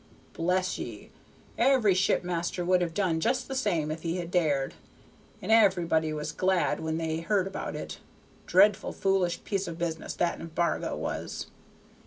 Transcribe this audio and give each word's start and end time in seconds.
Bless 0.33 0.79
ye! 0.79 1.11
every 1.59 1.93
shipmaster 1.93 2.65
would 2.65 2.81
have 2.81 2.95
done 2.95 3.19
just 3.19 3.47
the 3.47 3.53
same 3.53 3.91
if 3.91 4.01
he 4.01 4.17
had 4.17 4.31
dared, 4.31 4.73
and 5.43 5.51
everybody 5.51 6.11
was 6.11 6.31
glad 6.31 6.79
when 6.79 6.97
they 6.97 7.19
heard 7.19 7.45
about 7.45 7.75
it. 7.75 7.99
Dreadful 8.47 8.93
foolish 8.93 9.43
piece 9.43 9.67
of 9.67 9.77
business 9.77 10.15
that 10.15 10.39
embargo 10.41 10.95
was! 10.97 11.51